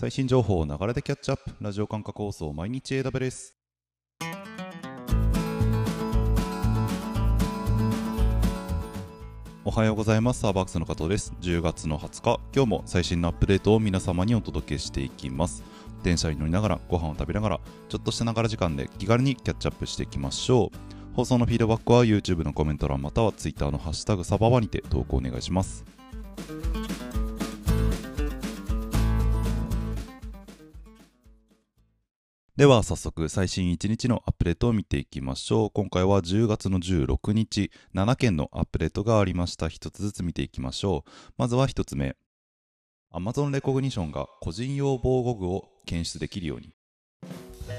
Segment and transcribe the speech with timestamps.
[0.00, 1.54] 最新情報を流れでキャッチアップ。
[1.60, 3.54] ラジオ感覚放送毎日 AW です
[9.62, 10.40] おはようございます。
[10.40, 11.34] サーバークスの加藤です。
[11.42, 12.40] 10月の20日。
[12.54, 15.62] 今日も最新のアップデートを皆様にお届けしていきます。
[16.02, 17.60] 電車に乗りながらご飯を食べながら
[17.90, 21.14] ちょっとしたながら時間で気軽にキャッチアップしていきましょう。
[21.14, 25.84] 放送のフィードバックは YouTube のコメント欄または Twitter のハッシュタグサババにて投稿お願いします。
[32.60, 35.70] では早速最新1日のアップデートを見ていきましょう。
[35.70, 39.68] 今回は10月の16日7件のアップデートがありました。
[39.68, 41.10] 1つずつ見ていきましょう。
[41.38, 42.16] まずは1つ目。
[43.14, 46.74] Amazon レコグニションが個人用防護具を検出できるように。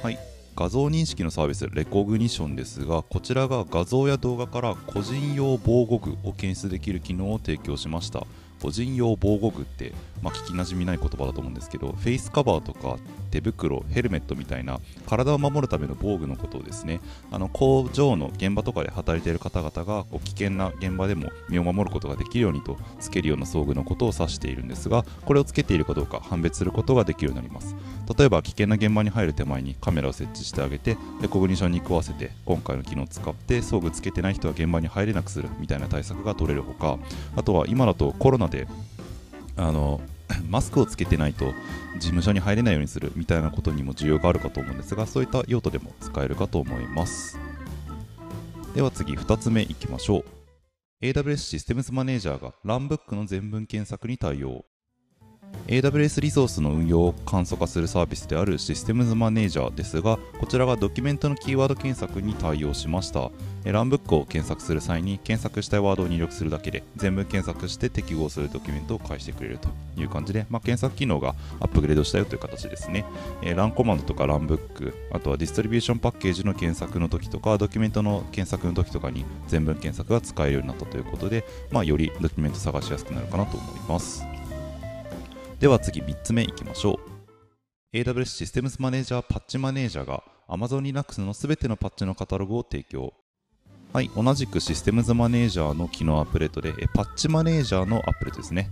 [0.02, 0.17] はい。
[0.55, 8.25] 画像認識のサービスレコグニションですがこちらが画像や動画から個人用防護具を検出できる機能を提供しました
[8.61, 12.97] 個人用防護具って、まあ、聞きなじみない言葉だと思うんですけどフェイスカバーとか
[13.31, 27.75] 手袋ヘルメットみたいな体を守るための防具のことをですねあの工場の現場とかで働いている方々がこう危険な現場でも身を守ることができるようにとつけるような装具のことを指しているんですがこれをつけているかどうか判別することができるようになります。
[28.17, 36.99] 例えば危険な現場に入る手前にカメラを設置してあげてレコグニションに食わせて今回の機能を使って装具つけてない人は現場に入れなくするみたいな対策が取れるほか
[37.36, 38.67] あとは今だとコロナで
[39.57, 39.99] あの
[40.47, 41.45] マスクをつけてないと
[41.95, 47.39] 事務所に入れないようにするみたいなことにも需要があるかと思うんですがそういった用途でも使えるかと思います。
[48.75, 50.25] では次2つ目いきましょう。
[51.02, 54.65] AWS システムズマネージャーがランブックの全文検索に対応。
[55.67, 63.31] AWS リソースの運用を簡素化するサービスであるシステムズマネージャーですがこちらがドキュメントのキーワード検索に対応しました。
[63.63, 73.05] ランブックを検索する際に検索したいワードを入力するだけで全部検索して適合するドキュメントを返してくれるという感じで、まあ、検索機能がアップグレードしたよという形ですね、
[73.43, 84.40] えー、ランコマンドとかランブックあとはディストリビューションパッケージの検索の時とかドキュメントの検索の時とかに全文検索が使えるようになったということで、まあ、よりドキュメント探しやすくなるかなと思います。
[85.61, 86.99] では次3つ目いきましょ
[87.94, 87.95] う。
[87.95, 93.14] AWS システムズマネージャーパッチマネージャーが Amazon Linux のすべてのパッチのカタログを提供。
[93.93, 98.69] はい、同じくシステムズマネージャーの機能アップデートで、パッチマネージャーのアップデートですね。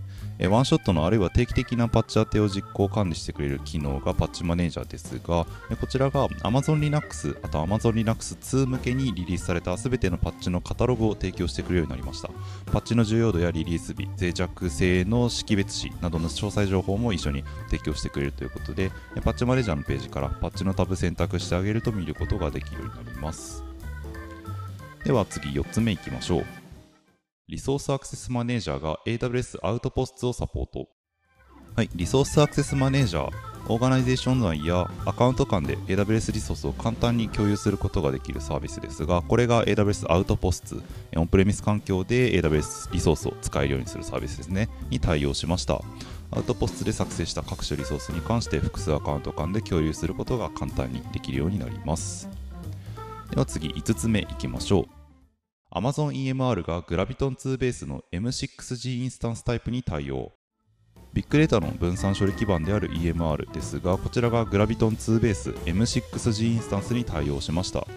[0.49, 5.45] ワンショットのあるいは定期的なパッチ当てを実行管理してくれる機能がパッチマネージャーですが、
[5.81, 12.29] こちらが Amazon Linux、あと Amazon Linux 2向けにリリースされたすべてのパッチのカタログを提供してくれるようになりました。
[12.71, 18.89] パッチの重要度やリリース日、脆弱性の識別子などの詳細情報も一緒に提供してくれるということで、
[19.25, 23.68] パッチマネージャーのページからパッチのタブ選択してあげると見ることができるようになります。
[25.09, 26.45] では次4つ目いきましょう。
[27.47, 30.87] リソースアクセスマネージャーが AWS アウトポストをサポート。
[31.75, 33.31] はい、リソースアクセスマネージャー、
[33.69, 40.75] オーガナイゼーション内やアカウント間で AWS リソースを簡単に共有することができるサービスですが、これが AWS アウトポスト、
[41.19, 45.81] オンプレミス環境で AWS リソースを使えるようにするサービスですね、に対応しました。
[46.29, 52.29] アウトポストで作成した各種リソースに関して複数アカウント間で共有することが簡単にできるようになります。
[53.31, 54.98] では次5つ目いきましょう
[55.79, 60.33] Amazon EMR が Graviton2 ベースの M6G インスタンスタイプに対応。
[61.13, 67.87] ビッグデータの分散処理基盤である EMR ですがこちらが Graviton2 ベース M6G インスタンスに対応しました。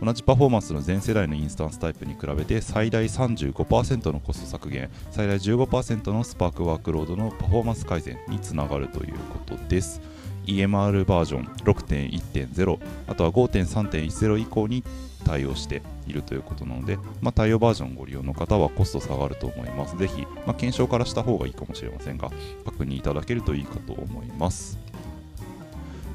[0.00, 10.00] 同じパフォーマンスの全世代のインスタンスタイプに比べて最大35%のコスト削減最大15%のスパークワークロードのパフォーマンス改善につながるということです。
[10.46, 14.84] EMR バージョン6.1.0あとは5.3.10以降に
[15.24, 19.96] 対応しているということなので、まあ、対応バージョンをご利用の方はコスト下がると思います。
[19.96, 22.30] ぜひ、まあ、検証からした方がいいかもしれませんが、
[22.64, 24.78] 確認いただけるといいかと思います。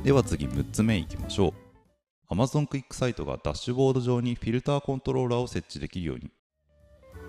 [0.03, 1.53] では次、6つ目いきましょ
[2.29, 2.33] う。
[2.33, 6.29] Amazon クイックサイトがダッシュボード上にフィルターコントローラーを設置できるように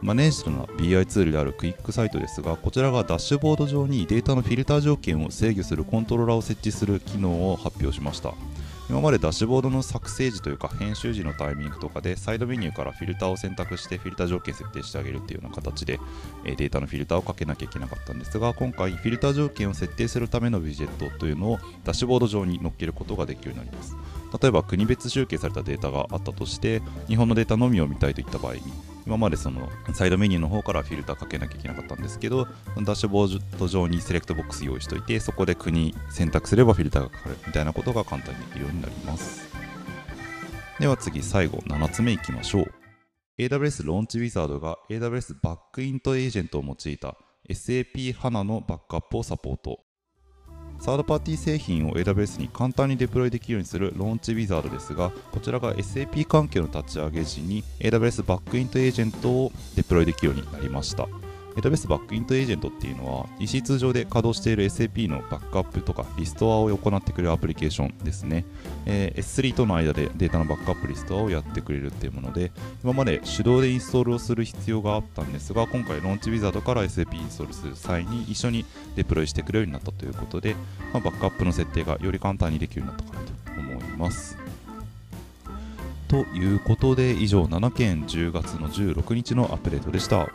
[0.03, 8.33] マネージドな BI ツールであるクイックサイトですが、こちらがダッシュボード上にデータのフィルター条件を制御するコントローラーを設置する機能を発表しました。
[8.91, 16.01] 今までダッシュボードの作成時というか編集時のタイミングとかでサイドメニューからフィルターを選択してフィルター条件設定してあげるっていうような形で
[16.43, 23.95] データのフィルターをかけなきゃいけなかったんですが今回フィルター条件を設定するためのウィジェットというのをダッシュボード上に載っけることができるようになります
[24.43, 28.63] 例えば国別集計されたデータがあったとして日本のデータのみを見たいといった場合に
[29.11, 32.45] 今までそのサイドメニューの方からフィルターかけなきゃいけなかったんですけど
[32.77, 39.49] ダッシュボード上にセレクトボックス用意しておいてそこで国選択すればフィルターがかかるみたいなことが簡単にできるようになります。
[40.79, 42.73] では次最後7つ目いきましょう。
[43.41, 47.17] AWS ローンチウィザードが AWS バックイントエージェントを用いた
[47.49, 49.81] SAP HANA のバックアップをサポート。
[50.81, 61.07] サードパーティー製品を AWS に簡単にデプロイできるようにするローンチウィザードですが、こちらが SAP 関係の立ち上げ時に AWS バックイントエージェントをデプロイできるようになりました。
[61.57, 68.45] AWS バックイントエージェントっていうのは EC2 上で稼働している SAP のバックアップとかリストアを行ってくれるアプリケーションですね、
[68.87, 72.53] えー、S3 との間でデータのバックアップリストアをやってくれるっていうもので
[72.85, 78.65] 今まで手動でインストールをする必要があったんですが今回ローンチウィザードから SAP インストールする際に一緒に
[78.97, 80.55] デプロイしてくれるようになったということで、
[80.93, 84.39] まあ、バックアップの設定がより簡単にできるようになったかなと思います
[86.09, 90.29] ということで以上7件10月の16日のアップデートでした。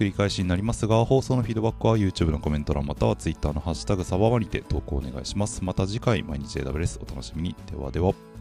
[0.00, 5.62] 繰り返しになりますが、放送のフィードバックは YouTube のコメント欄または Twitter のハッシュタグサバワにて投稿お願いします。
[5.62, 7.54] また次回、毎日 AWS お楽しみに。
[7.70, 8.39] ではでは。